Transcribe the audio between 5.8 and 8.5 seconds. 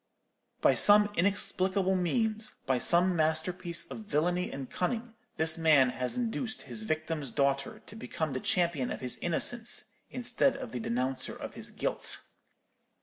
has induced his victim's daughter to become the